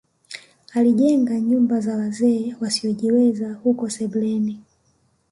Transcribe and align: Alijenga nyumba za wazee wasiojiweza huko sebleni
Alijenga 0.73 1.39
nyumba 1.39 1.79
za 1.79 1.97
wazee 1.97 2.55
wasiojiweza 2.61 3.53
huko 3.53 3.89
sebleni 3.89 4.59